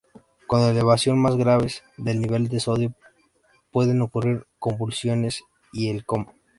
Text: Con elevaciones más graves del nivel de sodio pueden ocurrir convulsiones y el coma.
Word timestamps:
Con 0.47 0.63
elevaciones 0.63 1.21
más 1.21 1.35
graves 1.35 1.83
del 1.95 2.21
nivel 2.21 2.47
de 2.49 2.59
sodio 2.59 2.91
pueden 3.71 4.01
ocurrir 4.01 4.47
convulsiones 4.57 5.43
y 5.73 5.89
el 5.91 6.05
coma. 6.07 6.33